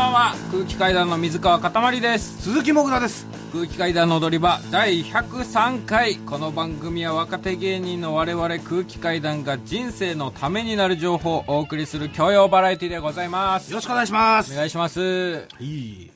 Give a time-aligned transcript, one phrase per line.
[0.00, 0.34] ばんは。
[0.50, 2.40] 空気階段の水川かたまりです。
[2.40, 3.26] 鈴木もぐらです。
[3.52, 6.16] 空気階段の踊り場第103回。
[6.16, 13.70] この番組は若手芸人の我々空気階段が人生のためになる情報をお送りする教養バラエティでございます。
[13.70, 14.54] よろしくお願いします。
[14.54, 15.46] お願いします。
[15.58, 16.10] いい。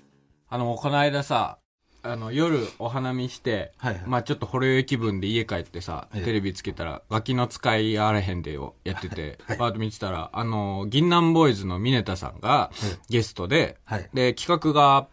[0.48, 1.58] あのこの間さ
[2.04, 4.02] あの夜お花見して、はいはい。
[4.06, 6.24] まあちょっとほろ酔い気分で家帰ってさ、ええ。
[6.24, 12.98] テレビつけたら、ガキの使いあれへんでをやってて、バーッと見てたら、あの、銀杏ボーイズのミネタさんがええ。
[13.08, 14.10] ゲストで、はい。
[14.12, 15.08] で、企画が、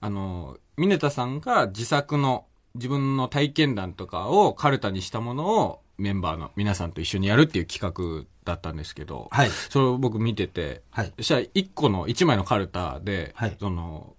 [0.00, 9.50] あの、ミネタさんが自作の自分の体験談とかをカルタにしたものをメンバーの皆さんと一緒にやるっていう企画だったんですけど、はい。
[9.50, 11.12] それを僕見てて、はい。
[11.16, 13.56] そしたら一個の、一枚のカルタで、はい。
[13.58, 14.14] その、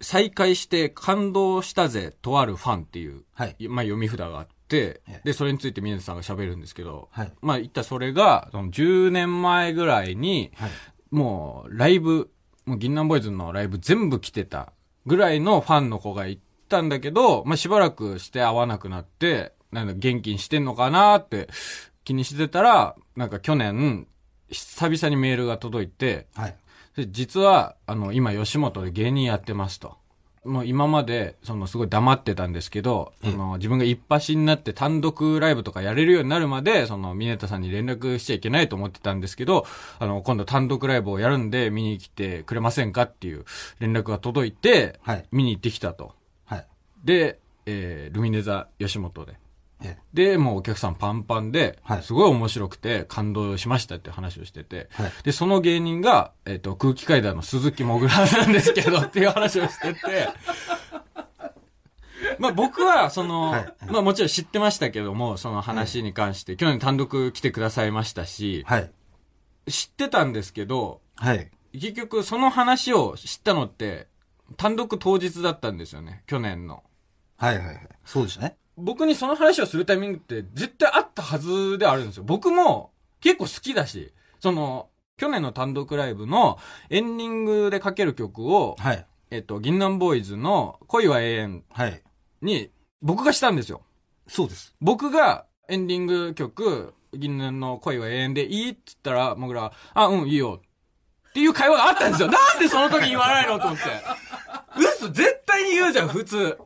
[0.00, 3.56] 再会して感動したぜ、とあるファンっていう、はい。
[3.68, 7.32] まあ読み札があってええ、で、それについて宮根さんが喋るんですけど、はい。
[7.40, 10.70] まあ言ったらそれが、その10年前ぐらいに、はい。
[11.10, 12.30] もうライブ、
[12.66, 14.72] もう銀杏ボーイズのライブ全部来てた
[15.06, 21.48] ぐらいのファンの子がいたんだけど、まあしばらくして会わなくなって、なんだ元気にしてんのかなって
[22.04, 24.08] 気にしてたら、なんか去年、
[24.48, 26.56] 久々にメールが届いて、はい
[26.96, 29.96] で実は、あの、今、吉本で芸人やってますと。
[30.44, 39.66] もう今まで、その、すごい黙ってたんですけど、ええその、自分が一発になって単独ライブとかやれるようになるまで、その、ミネタさんに連絡しちゃいけないと思ってたんですけど、
[39.98, 43.44] あの、今度単独ライブをやるんで、見に来てくれませんかっていう
[43.80, 46.14] 連絡が届いて、はい見に行ってきたと。
[46.46, 46.66] はい
[47.04, 49.34] で、えールミネ座吉本で。
[49.82, 52.02] えで、もうお客さんパンパンで、はい。
[52.02, 55.12] すごい面白くて感動しましたって話をしてて、はい。
[55.22, 60.28] で、その芸人が、えっ、と、空気階段の鈴木もぐらなんですけどっていう話をしてて、
[62.38, 63.74] まあ僕は、その、はい。
[63.88, 68.90] まあもちろん知ってましたけども、その話に関して、去年単独来てくださいましたし、はい。
[69.70, 71.50] 知ってたんですけど、はい。
[71.72, 74.08] 結局その話を知ったのって、
[74.56, 76.82] 単独当日だったんですよね、去年の。
[77.36, 77.88] はいはいはい。
[78.04, 82.24] そうでしたね僕にその話をするタイミングって絶対あったはずであるんですよ。
[82.24, 86.58] 僕も結構好きだし、その、去年の単独ライブの
[86.90, 92.02] エンディングでかける曲を、はいえっと、銀杏ボーイズの恋は永遠はい
[92.42, 93.82] に僕がしたんですよ。
[94.28, 100.60] そうです僕がエンディング曲、銀杏の恋は永遠でいいって言ったら、僕ら、あ、うん、いいよ。
[101.30, 102.28] っていう会話があったんですよ。
[102.28, 103.84] なんでその時言わないのと思って。
[104.78, 106.56] 嘘、絶対に言うじゃん、普通。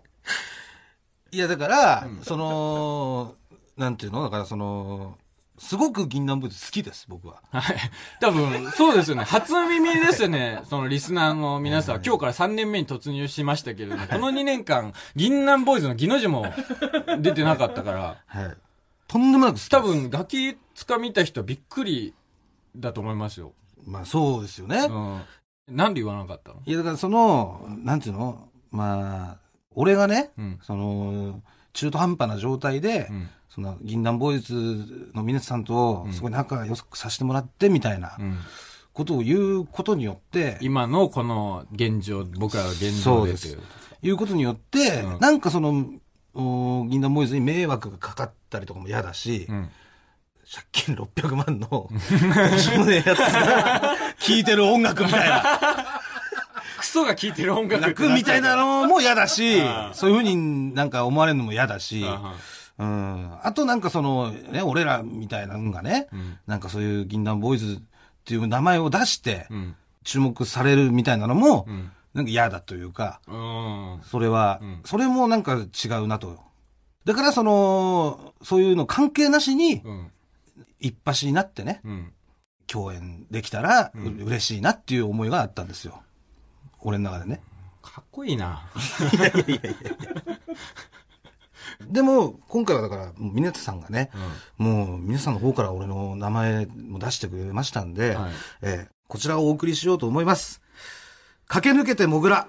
[1.33, 3.35] いやだから、その
[3.77, 4.23] なんていうの？
[4.23, 5.17] だからその
[5.59, 7.77] すごく銀杏ボーイズ好きです僕ははい。
[8.19, 9.25] 多分、そうですよね。
[9.25, 10.63] 初耳ですよね。
[10.65, 12.03] そのリスナーの皆さん。
[12.03, 16.47] 今日から3年目に突入しましたけれども、この2年間、銀杏ボーイズの技能字も
[17.21, 18.57] 出てなかったから、はい
[19.07, 22.15] とんでもなく好きです多分、ガキつか見た人びっくり
[22.75, 23.53] だと思いますよ。
[23.85, 25.77] まあそうですよね、うん。
[25.77, 26.63] なんで言わなかったの？
[26.65, 28.49] いやだからそのなんていうの？
[28.71, 30.59] まあ俺がね、うん。
[30.63, 31.43] その
[31.73, 33.29] 中途半端な状態で、うん。
[33.49, 38.39] その銀杏ボーイズの峰さんとうんすごい仲良くさせてもらってみたいなうん。
[38.93, 43.59] ことを言うことによって、今のこの現状、僕らが現状でですす。
[44.03, 45.85] 言うことによって、うんなんかその
[46.35, 49.69] お銀杏ボーイズに迷惑がかかったりとかも嫌だし、うん。
[50.53, 56.00] 借金600万の 50年やつが聴いてる音楽みたいなク
[56.91, 59.61] ソが聴いてる音楽みたいなのも嫌だし
[59.93, 62.35] そういうふうになんか思われるのも嫌だし、あ
[62.79, 67.83] うん、あとなんかその、ね、俺らみたいなのがね、うんなんかそういう銀杏ボーイズっ
[68.25, 69.77] ていう名前を出してうん。
[70.05, 71.91] 注目されるみたいなのも、うん。
[72.15, 74.01] なんか嫌だというか、うん。
[74.03, 76.39] それは、うんそれもなんか違うなと。
[77.05, 80.11] だからその、そういうの関係なしに、うん。
[80.81, 82.13] 一発になってね、うん。
[82.67, 86.03] 共演できたら、嬉しいなっていう思いがあったんですよ。
[86.83, 87.41] 俺の中でね。
[87.83, 88.63] かっこいいな。
[91.89, 94.11] でも、今回はだから、もう峰田さんがね、
[94.59, 94.67] うん。
[94.67, 98.33] もう皆さんの方から俺の名前も出してくれましたんで、はい
[98.63, 100.63] えーこちらをお送りしようと思います。
[101.49, 102.47] 駆け抜けてもぐら、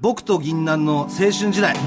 [0.00, 1.74] 僕と銀杏の青春時代。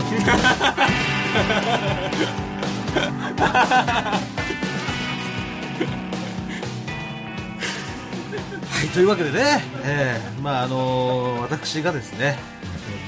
[8.90, 12.38] い、というわけでね、えーまああのー私がですね、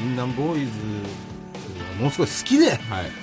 [0.01, 0.71] 銀杏ボーイズ
[1.79, 2.79] がものすごい好きで、はい。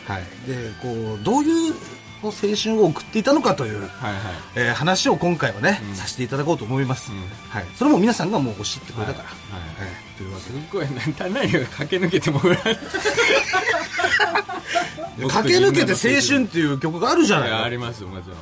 [0.07, 1.75] はい、でこうどういう
[2.21, 4.23] こう青春を送っていたのかという、はいはい。
[4.57, 5.95] えー話を今回はね、うん。
[5.95, 7.19] させていただこうと思います、うん。
[7.49, 9.85] はい、それも皆さんがもうおっしゃってくれたから、はい。
[9.85, 9.89] はい。
[9.91, 12.77] えーというわすっごい、何何が駆け抜けてもらえ
[15.29, 18.39] 駆け抜けて青春っていう曲があるじゃないありますよ、もちろん。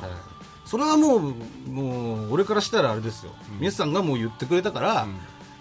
[0.67, 1.21] はいそれはもう
[1.69, 5.07] もう俺からしたらあれですよ、皆さんがもう言ってくれたから、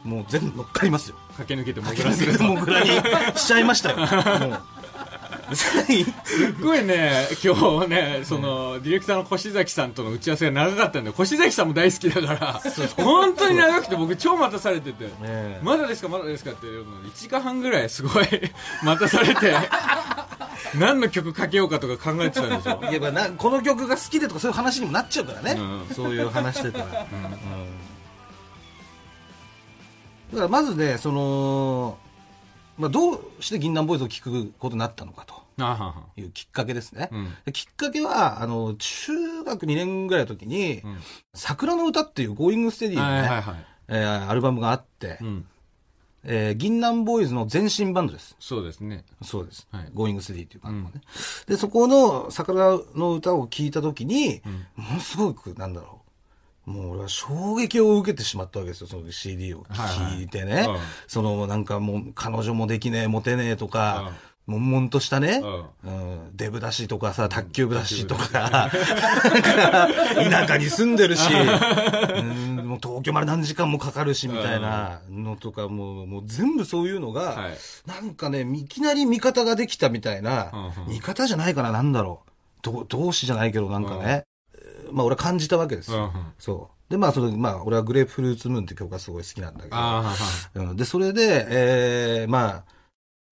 [0.04, 1.16] もう全部乗っかりますよ。
[1.36, 2.90] 駆け抜けてもぐ駆らせるけ抜けてモグラに
[3.38, 3.98] しちゃいましたよ。
[4.48, 5.54] もう。
[5.54, 5.84] すっ
[6.60, 7.54] ごいね、今
[7.84, 12.60] 日ね、その、ディレクターの越崎さんとの打ち合わせが長かったんで、越崎さんも大好きだから、
[12.96, 15.60] 本当に長くて僕超待たされてて、え。
[15.62, 16.08] まだですか？
[16.08, 16.50] まだですか？
[16.50, 18.26] って言うのに1時間半ぐらいすごい
[18.82, 19.54] 待たされて、
[20.78, 22.80] 何の曲かけようかとか考えてたんですよ。
[22.90, 26.92] いやまあなこの曲が好きでとかそういう話にもなっちゃうからね、うんそういう話してたら、 うん。
[30.32, 31.98] だからまずねその、
[32.78, 35.94] まあ、どうして銀杏ボーイズを聴くことになったのかとあはは。
[36.16, 37.34] いうきっかけですね、うん。
[37.44, 40.98] できっかけはあの中学2年ぐらいの時に「ん。
[41.34, 43.66] 桜の歌」っていう「ゴーイングステディのね、はいはいはい。
[43.88, 45.46] えーアルバムがあって、うん。
[46.26, 48.36] えー銀杏ボーイズの前身バンドです。
[48.38, 49.04] そうですね。
[49.22, 49.66] そうです。
[49.70, 49.90] はい。
[49.94, 51.00] ゴーイングステディっていうバンドがね。
[51.46, 54.42] で、そこの桜の歌を聴いたときに、
[54.74, 56.02] ものすごく、なんだろ
[56.66, 56.70] う。
[56.70, 59.64] もう俺は衝撃を受けてしまったわけですよ、その CD を。
[59.70, 60.54] 聴いてね。
[60.54, 60.76] はいはい。
[60.76, 60.80] うん。
[61.06, 64.12] そのなんかもう彼女もできねえ、モテねえとか、
[64.46, 65.42] 悶々としたね、
[65.84, 69.88] うん、デブだしとかさ、卓球部だしとか、なんか
[70.30, 77.56] 田舎に住んでるし、う んもう東京まで何時間もかかるしみたいなのとか、もうもう全部そういうのが、はい。
[77.86, 80.90] なんかね、いきなり味方ができたみたいな、うんうん。
[80.90, 82.30] 味方じゃないかな、なんだろう。
[82.62, 84.24] ど同志じゃないけど、なんかね、
[84.54, 85.96] えーまあ俺は感じたわけですよ。
[85.98, 86.10] うんうん。
[86.38, 86.90] そう。
[86.90, 89.76] で、まあその、まあ俺はグレープフルーツムーンって曲がすごい好きなんだけど、
[90.54, 90.76] うん。
[90.76, 92.64] で、それで、えーまあ、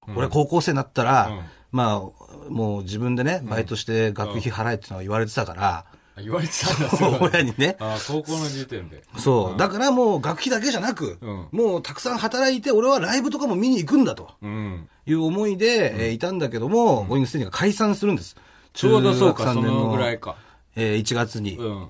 [0.09, 0.17] うん。
[0.19, 1.43] 俺高校生になったら、うん。
[1.73, 5.85] まあ、もう自分でね、バイトして学費払えってのは言われてたから、あ
[6.23, 7.77] 言われてたんだ、すごい親にね。
[7.81, 9.03] ああ、高校の時点で。
[9.19, 9.59] そう。
[9.59, 14.89] だからもう学費だけじゃなく、うんもうたくさん働いて、俺はライブとかも見に行くんだとうん。
[15.07, 18.37] いう思いで、えーいたんだけども、ゴーイングステディが解散するんです。
[18.73, 20.37] ちょうどそうか、そのぐらいか。
[20.77, 21.57] えー1月に。
[21.57, 21.89] うん。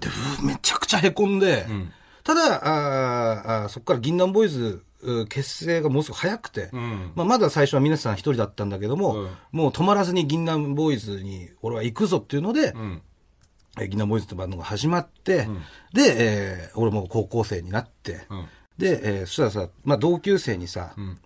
[0.00, 1.92] でうーめちゃくちゃ凹んで、ん
[2.24, 7.12] ただ、あーあーそこから銀杏ボーイズうー結成がもうすぐ早くて、うん。
[7.14, 13.02] まあ、まだ最初は皆さん一人だったんだけども、うんもう止まらずに銀杏ボーイズに俺は行くぞっていうので、うん。
[13.78, 15.48] えー銀杏ボーイズってバンドが始まって、
[15.92, 18.46] で、えー俺も高校生になって、うん。
[18.78, 21.18] で、えーそしたらさ、まあ、同級生にさ、ん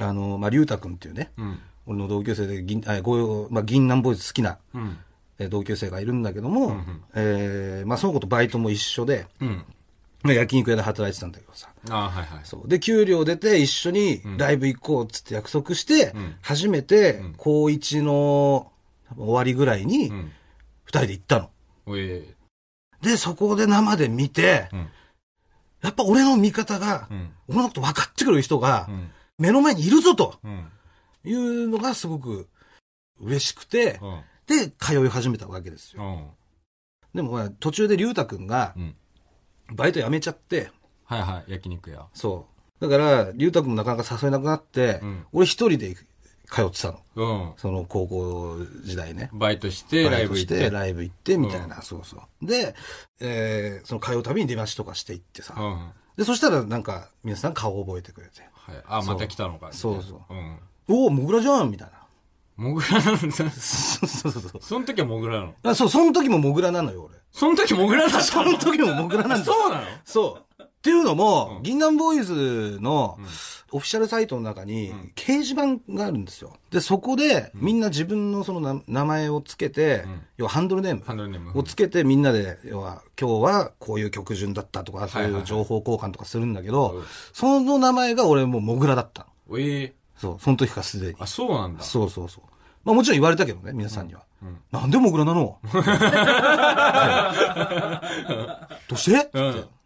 [0.00, 1.58] あの、まあ、龍太君っていうね、うん。
[1.86, 4.98] 俺の同級生で銀、あごまあ、銀杏ボーイズ好きな、うん。
[5.38, 6.76] えー同級生がいるんだけども、
[7.14, 9.64] えーまあ、その子とバイトも一緒で、うん。
[10.22, 12.40] まあ、焼肉屋で働いてたんだけどさ、ああ、はいはい。
[12.44, 12.68] そう。
[12.68, 18.70] で、給料出て一緒にライブ行こうっつって約束して、初めて高1の
[19.16, 20.30] 終わりぐらいにうん。
[20.84, 21.50] 二人で行ったの。
[21.86, 24.88] で、そこで生で見て、うん。
[25.82, 27.32] やっぱ俺の味方が、うん。
[27.48, 29.10] 俺のこと分かってくれる人がうん。
[29.38, 30.68] 目の前にいるぞとうん。
[31.24, 32.48] いうのがすごく
[33.20, 34.22] 嬉しくて、うん。
[34.46, 36.02] で、通い始めたわけですよ。
[36.02, 36.26] うん。
[37.14, 38.94] でもまあ途中で龍太くんがうん。
[39.74, 40.70] バイト辞めちゃって、
[41.04, 42.06] はいはい、焼肉屋。
[42.14, 42.46] そ
[42.80, 42.88] う。
[42.88, 45.94] だから、龍太くんもなかなか誘えなくなって、うん俺一人で
[46.52, 46.98] 通ってたの。
[47.16, 47.52] うん。
[47.56, 49.30] その高校時代ね。
[49.32, 50.70] バイトして、ライブ行って。
[50.70, 52.46] ライブ行って、みたいな、そうそう。
[52.46, 52.74] で、
[53.20, 55.54] えーその通うたびに出待ちとかして行ってさ。
[55.56, 55.72] うん。
[55.78, 56.18] はい。
[56.18, 58.32] で、そしたらなんか、皆さん顔を覚えてくれて。
[58.86, 59.70] あ、また来たのか。
[59.72, 60.58] そうそううん。
[60.88, 61.94] おお、モグラじゃんみたいな。
[62.56, 63.18] モグラなんだ。
[63.50, 64.42] そうそうそう。
[64.60, 65.54] その時はモグラなの？
[65.62, 67.14] あそう、その時もモグラなのよ、俺。
[67.32, 69.52] その時モグラだったその時もモグラなんだよ。
[69.52, 69.86] そうなの？
[70.04, 70.51] そう。
[70.82, 73.16] っていうのも、うん銀杏ボーイズの
[73.70, 76.56] オフィシャルサイトの中に掲示板があるんですよ。
[76.72, 81.02] で、そこでみんな自分のそのな名前をつけて、ん要はハンドルネーム。
[81.04, 81.56] ハンドルネーム。
[81.56, 89.28] をつけてみんなで、要は、今日はこういう曲順だったとか、そうはいう情報交換とかするんだけど、うんその名前が俺もうモグラだったの。
[89.50, 91.14] おえそう、その時からすでに。
[91.20, 91.84] あ、そうなんだ。
[91.84, 92.44] そうそうそう。
[92.84, 94.24] まあもちろん言われたけどね、皆さんには。
[94.42, 95.60] うんなんでモグラなの？
[98.88, 99.18] どうして？
[99.20, 99.81] って。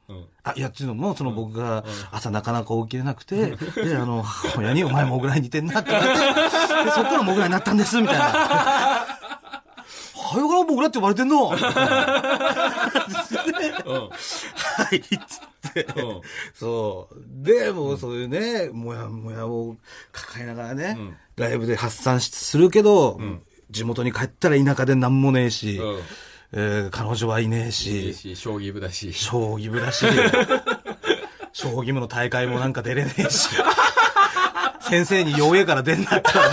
[0.46, 6.24] あ、いや、っていうのも、その僕が朝なかなか起きれなくて、で、あの、 母親にお前モグラに似てんなって言われて、
[6.84, 8.24] で、そっからモグラになったんです、みたいな。
[10.14, 11.56] 母親からモグラって呼ばれてんのは
[14.92, 15.02] い、うん。
[15.26, 15.84] つって。
[16.00, 16.20] うん。
[16.54, 17.16] そう。
[17.44, 19.76] で、もうそういうね、もやもやを
[20.12, 23.20] 抱えながらね、うんライブで発散しするけど、
[23.70, 26.00] 地元に帰ったら田舎で何もねえし、うん
[26.52, 29.12] えー彼女はいねえいいし、し、将棋部だし。
[29.12, 30.06] 将棋部だし、
[31.52, 33.48] 将棋部の大会もなんか出れねえし、
[34.80, 36.50] 先生に弱えから出んなったら、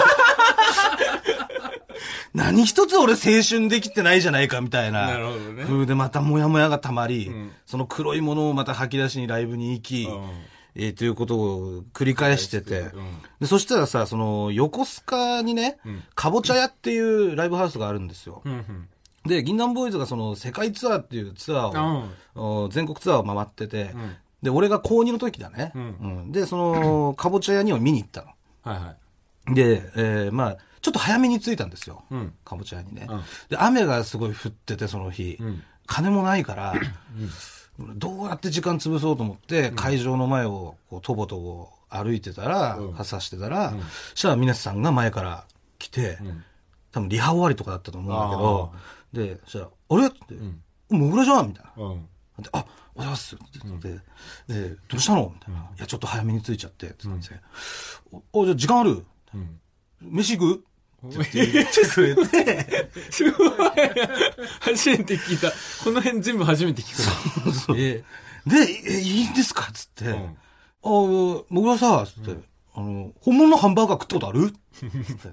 [2.34, 5.08] 何一つ俺青春できてないじゃないかみたいな。
[5.08, 5.64] なるほどね。
[5.66, 7.52] 風でまたモヤモヤがたまり、ん。
[7.66, 10.30] その黒いものをまた吐き出しにライブに行き、うん。
[10.76, 13.22] えーということを繰り返してて、うん。
[13.40, 15.78] でそしたらさ、その横須賀にね、
[16.16, 18.42] かぼちゃ屋っていうライブハウスがあるんですよ。
[18.44, 18.88] うんうん。
[19.26, 23.96] で、銀杏ボーイズがその世界ツアーっていうツアーを、お全国ツアーを回ってて、
[24.44, 25.72] で、俺が高2の時だね。
[25.74, 25.84] うん。
[25.84, 26.32] うん。
[26.32, 28.28] で、その、かぼちゃ屋には見に行ったの。
[28.64, 28.96] はいは
[29.50, 29.56] い。
[29.56, 32.04] で、えーまあ、ちょっと早めに着いたんですよ。
[32.12, 32.34] うん。
[32.44, 33.22] かぼちゃ屋にね、うん。
[33.50, 35.38] で、雨がすごい降ってて、その日。
[35.40, 35.64] うん。
[35.88, 36.74] 金もないから、
[37.96, 42.94] どうやって時間潰そうと思って、会場の前をこうとぼとぼ歩いてたら、うん。
[42.94, 43.72] 傘してたら、
[44.12, 45.46] そしたら皆さんが前から
[45.80, 46.44] 来て、ん。
[46.92, 48.74] 多分リハ終わりとかだったと思うんだけど、
[49.14, 50.08] で、そしたら、あれ？
[50.08, 50.16] って、
[50.90, 51.84] もう裏じゃんみたいな。
[51.84, 52.08] うん。
[52.42, 53.36] であ、おはようございます。
[53.36, 53.90] って言って、
[54.48, 55.32] で、どうしたの？
[55.34, 55.60] みたいな。
[55.62, 57.30] いや、ちょっと早めに着いちゃって、って言って、
[58.34, 59.06] お、おじゃあ時間ある？
[59.34, 59.60] うん。
[60.02, 60.64] 飯行く？
[61.06, 63.50] って言ってくれて、 すごい。
[64.62, 65.52] 初めて聞いた。
[65.84, 67.76] この辺全部初めて聞くな。
[67.78, 68.04] え
[68.48, 68.56] で、
[68.86, 69.70] え、いいんですか？
[69.74, 70.16] つって、ん。
[70.16, 72.42] あ、もぐらさ、つって、
[72.74, 74.52] あの、本物のハンバーガー食ったことある？
[74.52, 75.30] つって。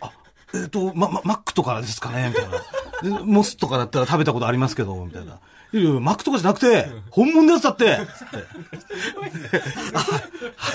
[0.00, 0.10] あ、
[0.54, 2.28] えっ、と、ま、ま、マックとかですかね？
[2.30, 2.62] みたいな。
[3.02, 5.38] でモスとかだったら食べたことありますけど、みたいな。
[5.72, 8.28] いやいやマックとかじゃなくて、本物のやつだってつっ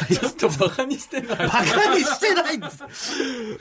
[0.07, 0.15] て。
[0.19, 1.63] ちょっとバカにしてんのバカ
[1.95, 2.83] にしてないんです。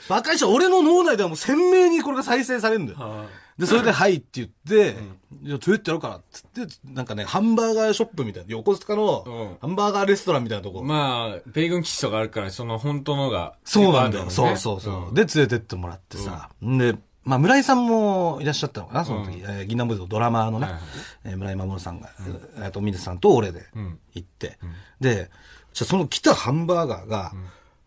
[0.09, 2.99] バカにして、俺の脳内ではもう鮮明にこれが再生されるんだよ。
[2.99, 3.25] は
[3.57, 4.95] で、それで、はいって言って、
[5.43, 10.83] いや、連れてやるから、つって、なんかね、ハンバーガーショップみたいな、横須賀のうんハンバーガーレストランみたいなとこ。
[10.83, 13.53] まあ、米軍基地とかあるから、その本当のが。
[13.63, 14.25] そうなんだよ。
[14.25, 15.15] ねそうそうそう。
[15.15, 16.49] で、連れてってもらってさ。
[16.61, 19.37] で、まあ、村井さんもいらっしゃったのかな、その時。
[19.37, 20.81] うんえー銀杏ボーイズのドラマーのね、はいはい
[21.25, 22.09] えー村井守さんが、
[22.63, 23.99] えっと、水さんと俺でうん。
[24.13, 24.57] 行って。
[24.99, 25.29] で、
[25.73, 27.33] じゃあその来たハンバーガーが、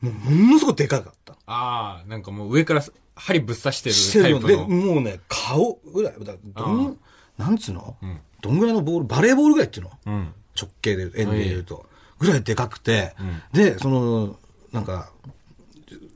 [0.01, 1.33] もう、ものすごくでかかった。
[1.47, 2.85] ああ、なんかもう上から
[3.17, 4.69] 針ぶっ刺してるタイプの。
[4.69, 6.99] もうね、顔ぐらい、だどん、
[7.37, 8.21] なんつうの、ん。
[8.41, 9.91] どんぐらいのボール、バレーボールぐらいっていうの？
[10.07, 10.35] うん。
[10.61, 11.87] 直径で、円で言うと。
[12.19, 13.15] ぐらいでかくて、
[13.53, 14.37] で、その、
[14.73, 15.11] なんか、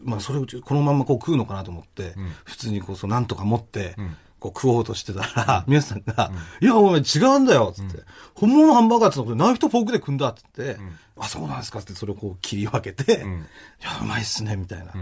[0.09, 3.95] まあそれをこのまんまこう食うのかなと思って、普通にこう、そうなんとか持って、
[4.41, 8.03] こう食おうとしてたら、皆さんが、いや、お前違うんだよ、つって、
[8.35, 10.77] 本物のハンバーガーって言ったらナイフとフォークで食うんだ、つって、
[11.19, 13.17] あ、そうなんですかってそれをこう切り分けて、い
[13.85, 14.93] や、うまいっすね、みたいな。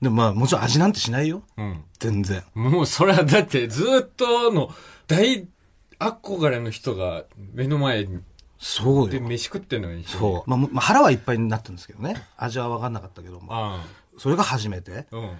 [0.00, 1.44] で、まあもちろん味なんてしないよ。
[1.56, 1.84] うん。
[2.00, 2.42] 全然。
[2.54, 4.70] もうそれはだってずっとの
[5.06, 5.46] 大
[6.00, 8.18] 憧れの人が目の前で
[8.58, 9.20] そうよ。
[9.20, 10.04] 飯食ってんのに。
[10.04, 10.50] そう。
[10.50, 12.16] まあ、まあ、腹はいっぱいになったんですけどね。
[12.36, 13.48] 味は分かんなかったけども。
[13.50, 13.84] あ
[14.22, 15.06] それが初めて。
[15.10, 15.16] あ。
[15.16, 15.38] うん。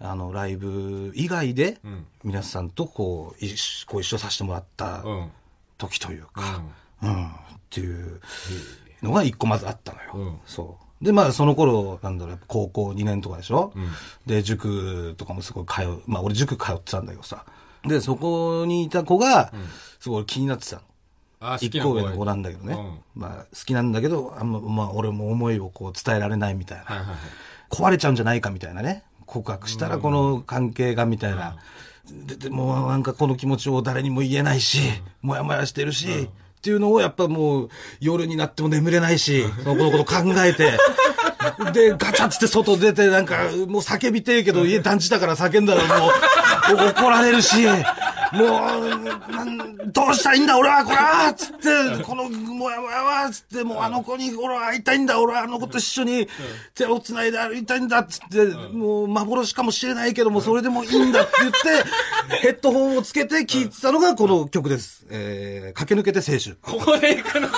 [0.00, 5.30] あの、ライブ以外でうん、皆さんとこう、一緒ご一緒させてもらったうん。
[5.78, 6.62] 時というか、
[7.02, 7.30] うん、っ
[7.70, 8.20] ていう
[9.02, 10.12] のが一個まずあったのよ。
[10.14, 11.04] うんそう。
[11.04, 13.72] で、まあ、その頃、なんだろう、高校2年とかでしょ、
[14.26, 16.02] で、塾とかもすごい通う。
[16.06, 17.44] まあ、俺塾通ってたんだけどさ。
[17.84, 19.52] で、そこにいた子が、
[19.98, 20.82] すごい気になってたの。
[21.40, 22.78] あ、好一個上の子なんだけどね。
[23.14, 26.84] まあ、好きなんだけど、あんま、まあ、俺も思いをこう伝えられないみたいな。
[26.84, 27.16] はいはいはい。
[27.74, 29.02] 壊れちゃうんじゃないかみたいなね。
[29.26, 31.56] 告白したらこの関係がみたいな。
[32.26, 34.78] ででもうなんかこの気持ちを誰にも言えないし、
[35.22, 36.28] もやもやしてるし、っ
[36.60, 37.68] ていうのをやっぱもう
[38.00, 40.78] 夜になっても眠れないし、その子のこと考えて、
[41.72, 56.28] で、ガチャって外出てなんかもう叫びてえけど家団地だから叫んだらもう怒られるし、もう、なんどうしたらいいんだ俺はこれはつって、このもやもやはつって、もうあの子に俺は会いたいんだ俺はあの子と一緒に
[56.74, 65.06] 手を繋いで歩いたいんだっつって、もう幻かもしれないけどもそれでもいいんだって言って、ヘッドホンをつけて聴いてたのがこの曲です。
[65.10, 66.56] えー、駆け抜けて青春。
[66.60, 67.48] ここで行くの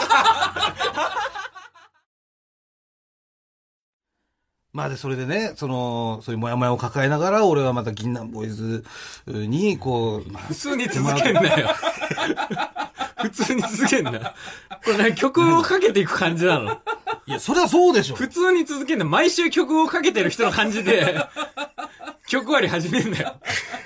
[4.77, 8.85] まあで、それでね、その、そういうモヤモヤを抱えながら、俺はまた銀杏ボーイズ
[9.27, 11.71] に、こう、まあ普通に続けんなよ。
[13.23, 14.35] 普通に続けんな。
[14.85, 16.81] これ何曲をかけていく感じなの
[17.27, 18.15] いや、それはそうでしょ。
[18.15, 19.05] 普通に続けんな。
[19.07, 21.17] 毎週曲をかけてる人の感じで、
[22.29, 23.37] 曲割り始めんなよ。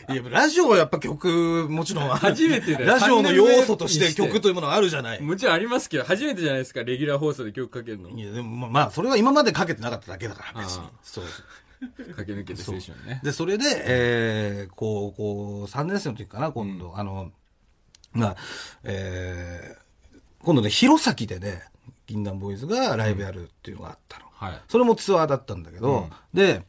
[0.08, 5.22] いや、ラジオはやっぱ曲、もちろん、初めてだよラジオの要素として曲というものがあるじゃない。
[5.22, 8.10] もちろんありますけど、初めてじゃないですか、レギュラー放送で曲かけるの。
[8.10, 10.90] いや、でもまあまあ、それは今までかけてなかっただけだから、別にあ。
[11.02, 11.24] そう。
[12.16, 13.20] 駆け抜けて青春ね。
[13.22, 17.30] で、それで、えー、高校3年生の時かな、今度、あの、
[18.12, 18.36] まあ、
[18.84, 21.62] えー、今度ね、弘前でね、
[22.06, 24.26] 銀杏ボーイズがライブやるっていうのがあったの。
[24.32, 24.60] はい。
[24.68, 26.64] それもツアーだったんだけど、で、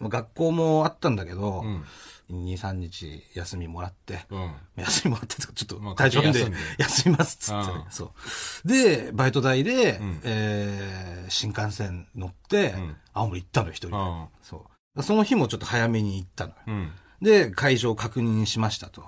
[0.00, 1.84] 学校もあったんだけど、うん
[2.30, 4.52] 2、3日休みもらって、うん。
[4.76, 8.12] 休みもらってちょっまあと体調悪いんで休みますっつってねそ
[8.64, 8.68] う。
[8.68, 15.02] で、バイト代で、んえー新幹線乗って、ん青森行ったの一人でそう。
[15.02, 16.56] その日もちょっと早めに行ったのよ。
[16.66, 16.92] うん。
[17.20, 19.04] で、会場確認しましたと。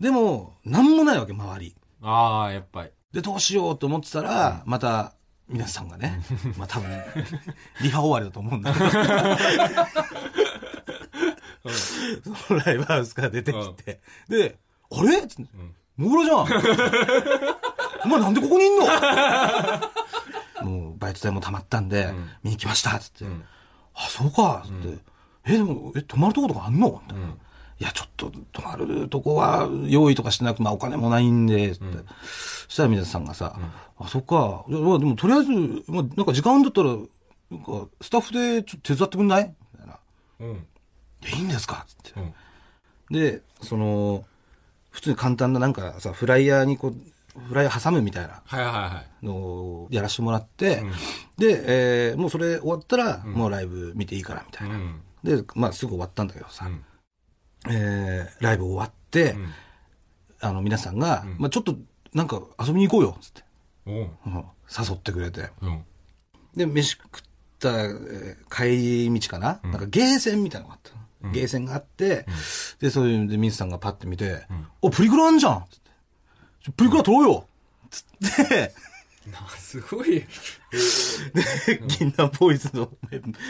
[0.00, 0.04] うん。
[0.04, 1.74] でも、なんもないわけ、周り。
[2.02, 2.90] ああ、やっぱり。
[3.12, 5.12] で、どうしようと思ってたら、また、
[5.48, 6.20] 皆さんがね、
[6.58, 6.90] まあ多分、
[7.80, 8.86] リハ終わりだと思うんだけど、
[12.36, 14.58] そのライブハウスから出てきて、で、
[14.90, 15.26] あれ？
[15.26, 15.44] つって
[15.96, 16.38] もぐらじゃん。
[18.04, 18.86] お前なんでここにいんの？
[21.14, 22.30] ツ代も溜まったんで、ん。
[22.42, 23.44] 見に来ましたっつって、ん。
[23.94, 24.98] あ、そうかっつって、
[25.46, 27.00] え、でも、え、泊まるとことかあんの？
[27.06, 27.26] みたいな。
[27.80, 31.98] うんいや、ちょっと、泊まるとこは用意とかしてなくて、まあお金もないんで、つって。
[32.66, 33.58] そしたら皆さんがさ、
[33.98, 34.64] あ、そっか。
[34.66, 35.52] いやまあでもとりあえず、
[35.86, 39.54] まあなんか時間だったら、なんかスタッフでちょっと手伝ってくんない？
[39.74, 39.98] みたいな。
[40.40, 40.48] うん。
[40.52, 41.84] いやいいんですか？
[41.86, 42.18] つって。
[42.18, 42.34] うん。
[43.10, 44.24] で、その、
[44.90, 49.26] 普通に簡単ななんかさ、フライヤーにこう、フライヤー挟むみたいなはいはいはい。
[49.26, 50.90] のをやらせてもらって、ん
[51.36, 54.76] で、えーもうそれ終わったら、もうライブ見ていいからみたいな。
[54.76, 55.00] うん。
[55.22, 56.82] で、まあすぐ終わったんだけどさ、うん。
[57.70, 59.52] えーライブ終わって、ん。
[60.40, 61.76] あの皆さんが、まあちょっと
[62.12, 63.42] なんか遊びに行こうよ、つって、
[63.86, 63.94] おう。
[64.26, 64.44] うん。
[64.68, 65.50] 誘ってくれて。
[65.62, 65.84] うん。
[66.54, 67.22] で、飯食っ
[67.58, 72.26] た、えー帰り道かな、なんかゲーセンみたいなのがあったの、ゲーセンがあって、
[72.80, 74.46] で、そういうので、ミスさんがパッて見て、
[74.82, 75.64] お、プリクラあんじゃん！
[75.70, 76.72] つって。
[76.72, 77.46] プリクラ撮ろうよ！
[77.90, 78.74] つって、
[79.32, 80.24] なすごい。
[81.98, 82.90] 銀杏ボーイズの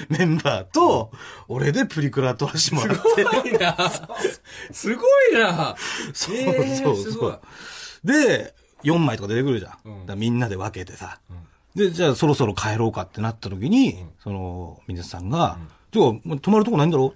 [0.08, 1.10] メンバーと、
[1.48, 3.02] 俺でプリクラ撮らせてもらって。
[3.02, 3.76] すごいな。
[4.72, 5.02] すご
[5.32, 5.76] いな。
[6.14, 7.40] そうえーそうそう。
[8.04, 8.54] で、
[8.84, 9.78] 4枚とか出てくるじゃん。
[9.84, 11.18] うんだみんなで分けてさ。
[11.74, 15.58] で、じゃあそろそろ帰ろうかってなった時に、その、水さんが、
[15.90, 16.04] てか、
[16.40, 17.14] 泊まるとこないんだろ？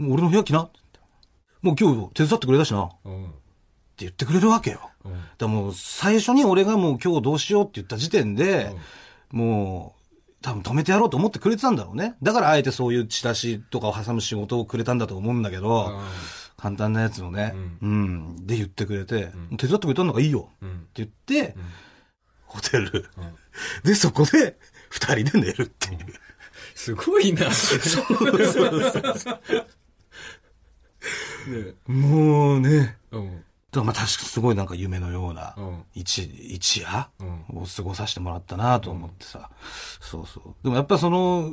[0.00, 0.68] う俺の部屋来な？
[1.62, 2.88] もう今日手伝ってくれたしな。
[3.96, 4.08] ってうん。
[4.08, 4.90] 言ってくれるわけよ。
[5.04, 5.12] うん。
[5.38, 8.72] だもう最初に俺がもう今日どうしようって言った時点で、
[9.30, 12.16] もう多分止めてやろうと思ってくれてたんだろうね。
[12.22, 15.98] だからあえてそういうチラシとかを挟む仕事をくれたんだと思うんだけど、
[16.56, 20.86] 簡単なやつをね、うん、で言ってくれて、手伝ってくれたんだからいいよってうん。
[20.94, 21.56] 言って、
[22.46, 23.08] ホテル、
[23.84, 24.56] で、そこで
[24.90, 25.98] 二人で寝るっていう。
[26.74, 27.48] すごいな。
[31.48, 33.44] ねもうね、うん。
[33.76, 39.50] だまあ確かにすごいなんか夢のようなうん一、一夜うんを過ごさせてもらったなと思ってさ、
[40.00, 40.54] そうそう。
[40.62, 41.50] でもやっぱその、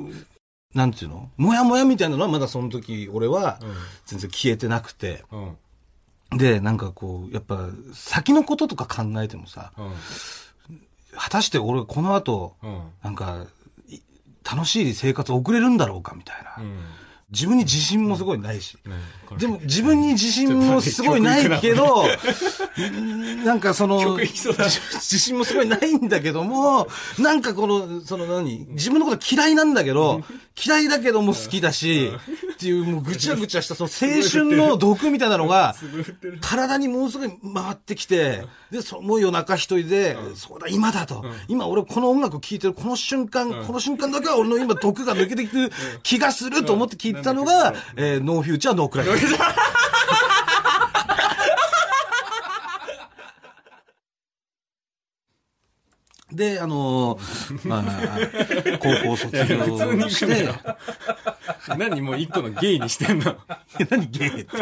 [0.74, 1.30] なんていうの？
[1.38, 3.60] もやもやみたいなのはまだその時俺は
[4.06, 5.58] 全然消えてなくて、うん。
[6.38, 9.94] で、なんかこう、やっぱ先のこととか考えてもさ、うん。
[11.16, 12.82] 果たして俺この後、うん。
[13.04, 13.46] なんか、
[13.88, 14.00] い
[14.44, 16.56] 楽しい生活を送れるんだろうかみたいな。
[17.34, 17.34] うん。
[17.34, 18.78] 自分に自信もすごいないし。
[19.38, 22.06] でも自分に自信もすごいないけど、
[23.44, 28.68] なんかその、自信もすごいないんだけども、なんかこの、その何？
[28.70, 30.24] 自分のこと嫌いなんだけど、
[30.64, 32.12] 嫌いだけども好きだし、
[32.54, 35.76] っていうもうぐちゃぐちゃしたその青春の毒みたいなのが、
[36.42, 41.26] 体にものすごい回ってきて、で、そもう夜中一人で、そうだ、今だと。
[41.48, 45.72] 今俺この音楽聴いてるこの瞬間、この瞬間だけは俺の今毒が抜けていく
[46.04, 49.08] 気がすると思って聞いてたのが、えーノーフューチャーノークライ。
[56.32, 57.86] で、あのーまあ、
[58.80, 60.50] 高校卒業して、
[61.78, 63.38] 何もう一個のゲイにしてんの？
[63.90, 64.58] 何ゲイって。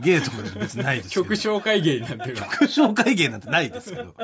[0.00, 1.22] ゲイとか別にないですけど。
[1.24, 2.36] 曲紹介ゲイになってる。
[2.36, 4.14] 曲紹介芸なんてないですけど。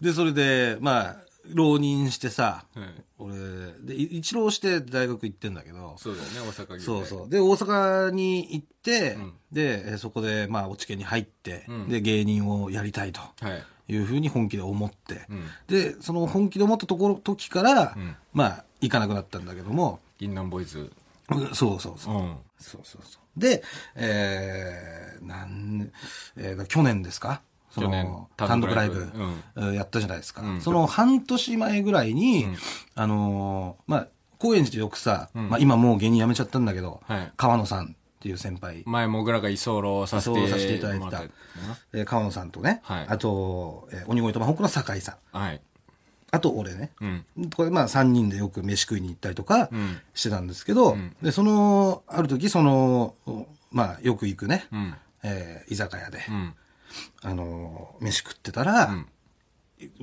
[0.00, 1.16] で、それで、まあ、
[1.54, 3.34] 浪人してさ、はい俺、
[3.82, 6.80] で、い一浪して大学行ってんだけど、そうだよね、大阪ゲイ。
[6.80, 7.28] そうそう。
[7.28, 13.64] で、大阪に行って、んで、えそこで、まあ、落ち家に入って、うんで、芸人をやりたいとはい。
[13.90, 15.46] いうふうに本気で思って、うん。
[15.66, 20.78] で、その本気で思ったところ、時から、うんまあ、行かなくなったんだけども、銀杏ボーイズ。
[21.30, 22.14] うんそうそうそう。
[22.14, 22.36] うん。
[22.58, 23.40] そうそうそう。
[23.40, 23.62] で、
[23.96, 25.90] えー、なん、
[26.36, 29.10] えーだ去年ですかその、単独ライブ、
[29.74, 30.42] やったじゃないですか。
[30.42, 30.60] うん。
[30.60, 32.56] その半年前ぐらいに、うん。
[32.94, 35.48] あのーまあ、高円寺でよくさ、うん。
[35.50, 37.32] まあ今もう芸人辞めちゃったんだけど、はい。
[37.36, 37.88] 川野さんっ
[38.20, 41.22] ていう先輩、前、もぐらが居候させてさせていただいてた。
[41.92, 43.06] えー川野さんとね、はい。
[43.08, 45.60] あと、えー鬼越トマホークの酒井さん、はい。
[46.30, 47.24] あと俺ね、うん。
[47.56, 49.98] これまあ3人でよく飯食いに行ったりとかうん。
[50.14, 51.16] してたんですけど、ん。
[51.22, 53.14] で、その、ある時その、
[53.70, 54.94] まあよく行くね、うん。
[55.22, 56.54] えー居酒屋で、うん。
[57.22, 59.06] あのー飯食ってたら、ん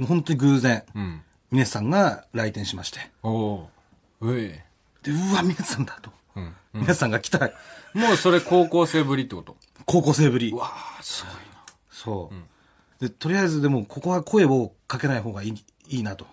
[0.07, 1.21] 本当に偶然、うん。
[1.51, 3.69] 峰さんが来店しまして、おお
[4.21, 4.49] うい。
[4.49, 4.63] で、
[5.11, 6.11] うわ、峰さんだと。
[6.35, 6.53] うん。
[6.73, 7.51] 峰さんが来た。
[7.93, 9.55] もうそれ高校生ぶりってこと？
[9.85, 10.57] 高校生ぶりう。
[10.57, 11.33] わあすごい
[11.89, 12.31] そ
[12.99, 16.25] う、で、とりあえずでも、ここは声をかけない方がいいいいなと。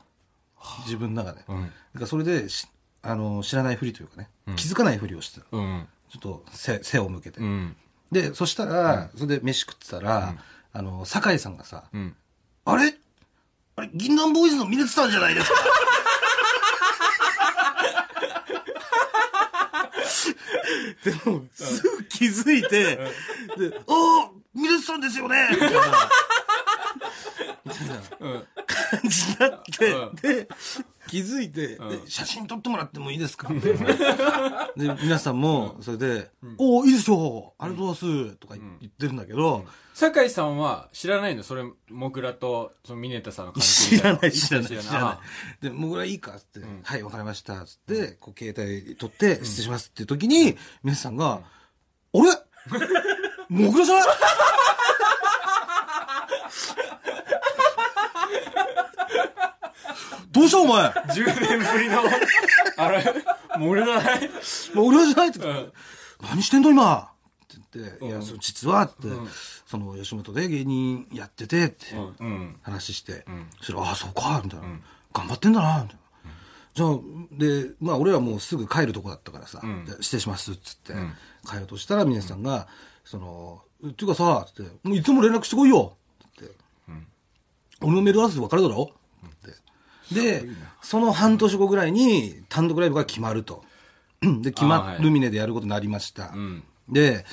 [0.84, 1.44] 自分の中で。
[1.48, 1.54] な。
[1.54, 1.62] うん。
[1.62, 2.66] だからそれでし、
[3.02, 5.46] あの、知らないふりというかね、気づかないふりをしてた。
[5.52, 5.86] うん。
[6.10, 7.40] ちょっと背、背を向けて。
[7.40, 7.76] うん。
[8.12, 10.34] で、そしたら、それで飯食ってたら、
[10.72, 12.14] あの、酒井さんがさ、うん。
[12.66, 12.94] あれ？
[13.76, 15.54] あれ、銀杏ボーイズの峰さんじゃないですか。
[21.04, 23.02] でも、すぐ気づいて、で、
[23.86, 25.48] おー峰さんですよね。
[25.52, 25.80] みたいな、
[27.64, 28.46] みたいなうん。
[28.66, 30.14] 感じになって、うん。
[30.16, 30.48] で、
[31.08, 31.88] 気づいて、うん。
[32.04, 33.48] で写真撮ってもらってもいいですか？
[34.76, 38.36] で、皆さんも、それで、おおいいですよありがとうございます。
[38.36, 41.42] とか言言ってるんだけど、酒井さんは知らないの？
[41.42, 45.20] それ、モグラと、そのミネタさんの関係知らない、知らない、知らな
[45.60, 45.64] い。
[45.64, 46.80] で、もぐらいいかっつって、ん。
[46.82, 47.64] はい、わかりました。
[47.66, 51.40] つって、こう、携帯取って、失礼しますっていう時に、皆さんが、
[52.14, 52.22] あれ？
[53.50, 54.04] もぐらじゃない？
[60.42, 60.88] どうしたお前。
[60.90, 62.00] 10年ぶりの、
[62.76, 63.04] あれ、
[63.58, 64.30] モグラじゃない？
[64.74, 65.72] もぐらじゃないって、ん。
[66.20, 66.98] 何してんの今？
[66.98, 67.06] っ
[67.46, 69.28] て言って、いや、うんその実は、って、ん。
[69.66, 72.56] その、吉本で芸人やってて、って、うん。
[72.62, 73.50] 話して、ん。
[73.58, 74.82] そしたら、ああ、そうか、みたいな、ん。
[75.12, 76.02] 頑張ってんだな、みたいな。
[76.74, 76.98] じゃあ、
[77.30, 79.84] で、まあ、俺はもうすぐ帰るとこだったからさ、ん。
[79.84, 81.14] で失礼します、っつって、ん。
[81.46, 82.66] 帰ろうとしたら、峰さんが、
[83.04, 86.50] その、っていうかさ、つって、もういつも連絡してこいよ、って。
[87.80, 88.90] 俺のメールアドレス分かるだろ？
[89.24, 89.61] って。
[90.12, 90.44] で、
[90.82, 93.64] その半年後ぐらいに単独ライブが決まると。
[94.42, 96.26] で、決まる峰でやることになりました。
[96.26, 97.24] んで、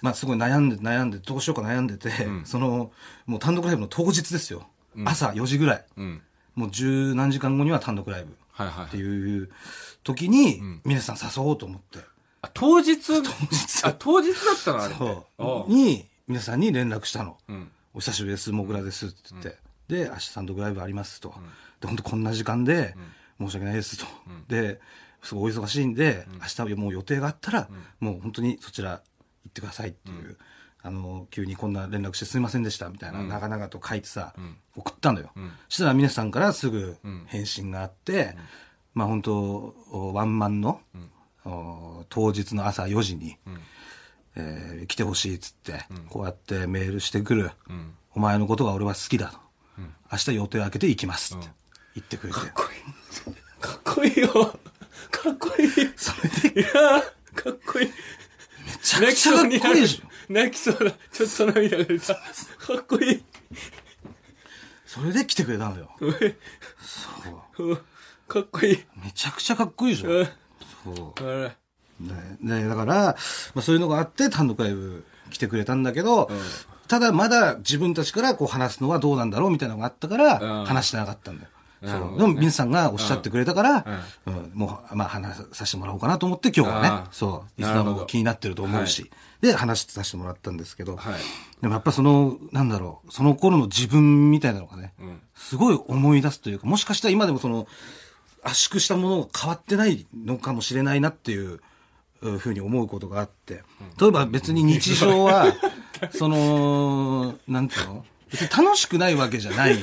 [0.00, 2.10] まあすごい悩んで悩んで、どうしようか悩んでて、
[2.44, 2.92] その、
[3.26, 4.66] もう単独ライブの当日ですよ。
[5.04, 5.84] 朝4時ぐらい。
[5.96, 6.22] うん。
[6.54, 8.86] もう十何時間後には単独ライブはいはい。
[8.86, 9.48] っていう
[10.02, 11.98] 時に、皆さん誘おうと思って。
[12.42, 12.96] あ、当日？
[13.06, 14.88] 当日あ、当日だったのあ
[15.68, 15.74] れ。
[15.74, 17.38] に、皆さんに連絡したの。
[17.48, 17.70] うん。
[17.94, 19.56] お久しぶりです、もぐらですって言って。
[19.88, 21.34] で、明日単独ライブありますと。
[21.80, 22.94] で、本当こんな時間で、
[23.40, 24.06] 申し訳ないですと。
[24.48, 24.80] で、
[25.22, 26.26] すごいお忙しいんで、
[26.58, 27.68] 明日もう予定があったら、
[28.00, 28.90] もう本当にそちら
[29.44, 30.36] 行ってくださいっていう。
[30.80, 34.32] あの、急にこんな連絡してすいませんでしたみたいな、長々と書いてさ、
[34.76, 35.30] 送ったのよ。
[35.68, 38.36] そしたら皆さんからすぐ返信があって、
[38.94, 39.74] まあ本当
[40.14, 40.80] ワンマンの、
[41.44, 43.36] お当日の朝4時に、
[44.36, 47.50] えー来てほしいっつって、こうやってメールしてくる、
[48.14, 49.38] お前のことが俺は好きだと、
[50.12, 51.48] 明日予定開けて行きますって
[51.98, 54.28] 言ってくれて、かっこいいよ。
[55.10, 55.68] かっこいい。
[55.96, 56.12] そ
[56.46, 57.00] れでいやー
[57.34, 57.88] かっこいい。
[57.88, 60.92] めちゃくちゃかっこいいでしょ泣きそうだ。
[61.12, 62.14] ちょっと涙が出た。
[62.14, 62.20] か
[62.78, 63.24] っこいい。
[64.86, 66.06] それで来てくれたのよそ
[67.62, 67.78] ううん
[68.26, 68.78] かっこいい。
[69.04, 70.26] めちゃくちゃかっこいいでしうんょ
[71.14, 71.56] そうあれ。
[72.00, 76.30] ねねだから、まあ、そういうのがあって単独ライブ来てくれたんだけど、
[76.86, 81.50] ただまだ自分たちからこう話すのはどうなんだろうみたいなのがあったから、うん話してなかったんだよ。
[81.84, 82.18] そう。
[82.18, 83.86] でも、皆さんがおっしゃってくれたから、
[84.26, 84.50] うん。
[84.54, 87.08] もう、まあ、話させてもらおうかなと思って今日はね。
[87.10, 87.94] そう、いつなるほど。
[87.94, 89.10] でも気になってると思うし、
[89.40, 91.14] で、話させてもらったんですけど、はい。
[91.60, 95.20] でもやっぱその、なんだろう、その頃の自分みたいなのがね、ん。
[95.34, 97.66] すごい思い出すというか、もしかしたら今でもその、
[98.42, 101.60] 圧縮したものが変わってないのかもしれないなっていう、
[102.20, 103.62] うふうに思うことがあって、
[104.00, 105.54] 例えば別に日常は、
[106.12, 108.04] その、なんていうの？
[108.30, 109.76] 別に楽しくないわけじゃない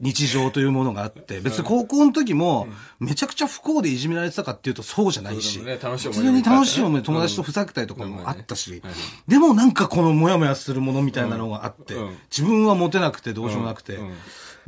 [0.00, 2.68] 日常というものがあって、別に高校の時も、
[3.00, 8.82] めちゃくちゃ不幸でいじめられてたかっていうとそうじゃないし、普通に楽しい思い友達とふざけたりとかもあったしうん、
[9.26, 13.98] でもなんかこのモヤモヤするものみたいなのがあってうん、自分はモテなくてどうしようもなくて。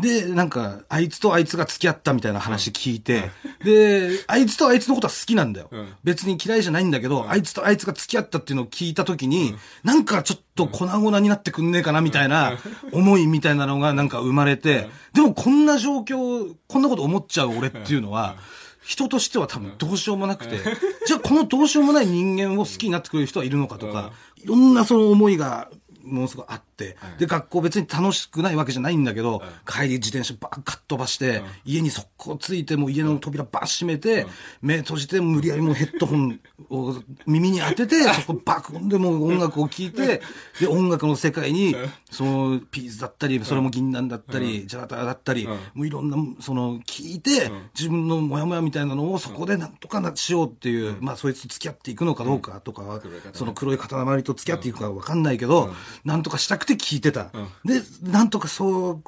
[0.00, 3.30] で、なんか、あいつとあいつが付き合ったみたいな話聞いて、
[3.62, 5.68] で、あいつとあいつのことは好きなんだよ。
[5.70, 5.92] うん。
[6.02, 12.58] 別に嫌いじゃないんだけど、あいつとあいつが付き合ったっていうのを聞いたときに、なんかちょっと粉々になってくんねえかなみたいな
[12.92, 18.36] 思いみたいなのがなんか生まれて、でもこんな状況、こんなこと思っちゃう俺っていうのは、
[18.82, 20.58] 人としては多分どうしようもなくて、
[21.06, 25.70] じゃあこのどうしようもない人間を好きになってくれる人はいるのかとか、いろんなその思いが、
[26.02, 26.69] ものすごいあって、
[27.18, 34.26] で、学校別に楽しくないわけじゃないんだけど、帰り自転車ばっかっ飛ばして、家に速攻ついて、もう家の扉ばっ閉めて、
[34.62, 36.40] 目閉じて、無理やりもうヘッドホン
[36.70, 36.94] を
[37.26, 40.22] 耳に当てて、 そこバクンでもう音楽を聴いて、
[40.60, 41.74] で、音楽の世界に、
[42.10, 53.00] その、ピースだったり、それも銀杏だったり、ジャラタだったり、もういろんな、その、聞いて、自分のモヤモヤみたいなのをそこでなんとかなしようっていう、まあ、そいつと付き合っていくのかどうかとかは、
[53.32, 57.30] その黒い塊と付き合っていくかわかんないけど、なんとかしたくて聞いてた。
[57.64, 59.02] で、なんとかそう、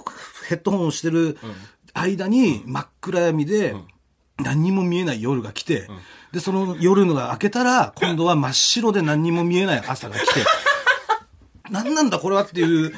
[0.49, 1.39] ヘッドホンをしてる
[1.95, 3.75] 間に、真っ暗闇で、
[4.39, 5.89] 何にも見えない夜が来て、
[6.33, 10.45] で、その夜のが明けたら、今度は真っ白で何にも見えない朝が来て、
[11.71, 12.93] 何なんだこれはっていう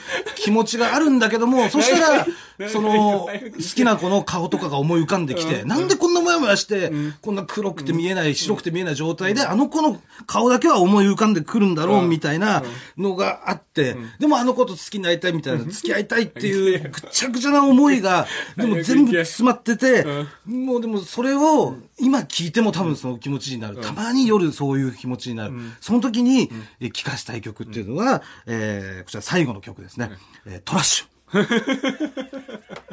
[0.44, 2.26] 気持ちがあるんだけども、 そしたら、
[2.68, 3.28] その、好
[3.74, 12.62] きな子の顔とかが思い浮かんできて、なんでこんなモヤモヤして、こんな黒くて見えない、白くて見えない状態で、あの子の顔だけは思い浮かんでくるんだろう、みたいな
[12.98, 18.26] のがあって、でもあの子と好きになりたいみたいな、付き合いたいっていう、 ぐちゃぐちゃな思いが、
[18.56, 20.06] でも全部詰まってて、
[20.44, 23.78] もうでもそれを、今聞いても多分その気持ちになる。
[23.78, 25.54] たまに夜そういう気持ちになる。
[25.80, 30.10] その時に、え聴かせたい曲っていうのは、えーこちら最後の曲ですね。
[30.46, 31.06] えー、トラッシュ。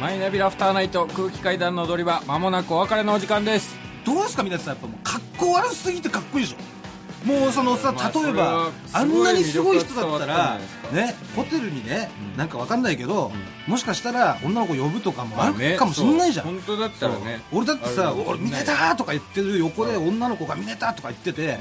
[0.00, 3.76] マイナビラフターナイト空気階段の踊り場まもなくお別れのお時間です。
[4.04, 4.74] どうですか皆さん。
[4.74, 6.79] やっぱもう格好悪すぎてかっこいいでしょ。
[7.24, 10.58] もうそのさまあ例えば、あんなにすごい人だったら
[10.92, 11.14] ね。
[11.36, 13.30] ホテルにね、なんかわかんないけど、
[13.66, 17.42] もしかしたら女の子呼ぶとかもあるかもしんないじゃん、本当だったらね。
[17.52, 21.58] 俺だってさある「俺ミネタ!」とか言ってる横で女の子が「ミネタ!」とか言ってて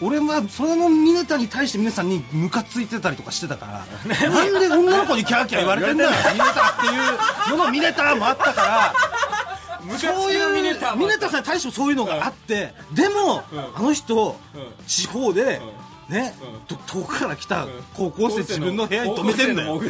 [0.00, 3.66] 俺はそれのミネタに対して皆さんにムカついてたりとかしてたか
[4.10, 6.10] らなんで女の子にキャーキャー言われてんだよ。
[6.34, 8.94] ミネタっていうののミネタもあったから
[9.98, 13.42] そういうミネタミネタさんに対してもそういうのがあってでも
[13.74, 14.36] あの人
[14.86, 15.60] 地方で
[16.08, 16.34] ね
[16.66, 19.80] ど遠くから来た高校生自分の部屋に泊めてんだよ。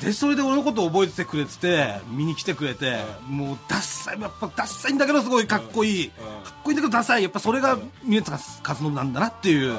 [0.00, 6.08] でそれで俺のことを覚えててくれてて見に来てくれてもうダッサいやっぱダッサいんだけどすごいかっこいい。
[6.10, 6.14] か
[6.50, 7.22] っこいいんだけどダサい。
[7.24, 9.76] やっぱそれがミネタ活動なんだなっていう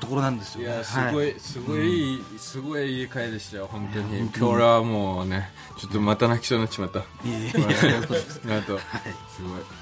[0.00, 0.74] ところなんですよね。
[0.74, 4.18] いやすご、はいすごいいい、すごいいい回でしたよ本当に。
[4.18, 7.00] 今日俺はもうねちょっとまた泣きそうになっちまった。
[7.00, 7.96] いえいえ。
[7.98, 8.60] あと、 すごい。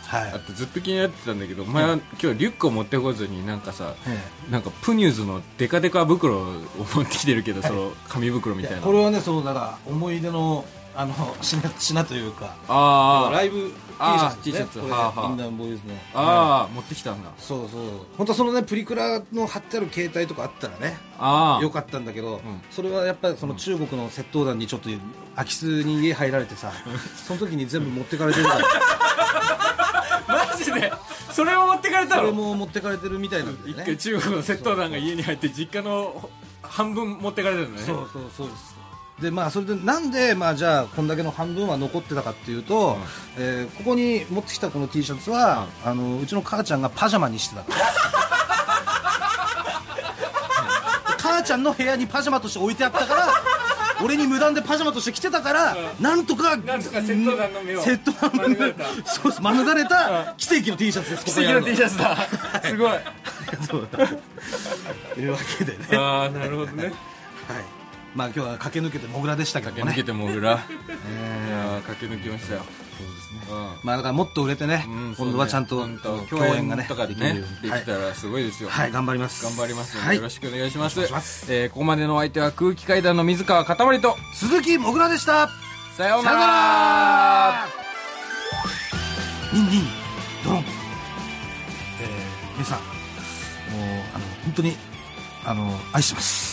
[0.07, 0.33] はい。
[0.33, 4.19] あとずっと気になってたんだけどお前は今日リュックを持ってこずになんかさえ
[4.51, 6.47] なんかプニューズのデカデカ袋を
[6.95, 8.83] 持ってきてるけど、その紙袋みたいな。
[8.83, 10.65] これはねそのだから思い出の
[10.97, 12.55] あの品品というか。
[12.69, 13.73] あーライブ
[14.43, 14.91] T シャツね。
[14.91, 15.31] はあはあ。
[15.31, 15.95] インダンボーイズの。
[16.15, 17.31] ああ、持ってきたんだ。
[17.39, 17.81] そうそう。
[18.17, 22.63] 本当はそのねプリクラの貼ってある携帯とかあったらねああよかったんだけど、ん。
[22.71, 24.89] それはやっぱりその中国の窃盗団にちょっと
[25.37, 26.73] 空き巣に家入られてさ
[27.27, 28.65] その時に全部持ってかれてるから。
[30.49, 30.93] マジで？
[31.33, 33.85] それを持ってかれたそれのも持ってかれてるみたいなんだ一よね。
[33.85, 36.31] 回中国の窃盗団が家に入って実家の
[36.63, 37.83] 半分持ってかれたのね。
[37.83, 38.49] そうそうそう。
[38.49, 38.74] です
[39.21, 42.97] でまあそれでなんでまあじゃあこんだけの半分は残ってたかっていうと、
[43.39, 47.65] えーここに持ってきたこの T シャツは、あのうちの母ちゃんがパジャマにしてた。
[51.19, 53.29] 母ちゃんの部屋にパジャマとして置いてあったから
[54.03, 57.83] 俺に無断でパジャマとして着てたから、なんとかなんとか窃盗団の目を。
[57.83, 58.85] 窃盗団の目免れた。
[59.07, 62.17] そうです免れた奇跡の T シャツです奇跡の T シャツだ。
[62.65, 62.91] すごい。
[63.71, 64.01] そうと
[65.21, 65.79] いうわけでね。
[65.91, 66.93] はいああなるほどね
[68.15, 69.93] まあ今日は駆け抜けてモグラでしたけどもね。
[69.93, 72.61] 駆け抜けても裏いやー駆け抜けましたよ。
[72.61, 73.41] そうですね。
[73.51, 73.57] うん。
[73.83, 75.87] まあだからもっと売れてね、うん今度はちゃんと
[76.31, 77.23] 共演がねとかででき
[77.63, 78.69] できたらすごいですよ。
[78.69, 79.45] はい、頑張ります。
[79.45, 80.95] 頑張りますよろしくお願いします。
[80.99, 81.53] お願いします。
[81.53, 84.17] えーここまでのお相手は空気階段の水川かたまりと。
[84.35, 85.51] 鈴木もぐらでした。
[85.97, 87.67] さようなら。
[89.53, 89.83] ニンニン
[90.45, 90.61] ドロン。
[90.61, 92.89] えー、皆さんもう
[94.15, 94.77] あの本当に
[95.45, 96.44] あの愛してます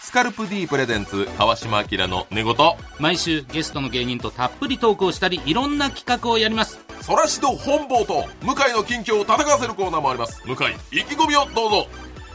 [0.00, 2.54] スカルプ D プレゼンツ川島明の寝言。
[2.98, 6.78] 毎週ゲストの芸人とたっぷりトークをしたりいろんな企画をやります。
[7.02, 10.42] そらしど本坊と向井の近況を戦わせるコーナーもあります。
[10.46, 11.86] 向井意気込みをどうぞ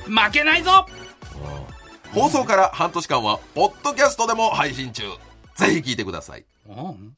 [0.06, 0.86] 負けないぞ！
[2.13, 5.04] 放送から半年間はポッドキャストでも配信中。
[5.56, 6.46] ぜひ聞いてください。
[6.68, 7.16] うん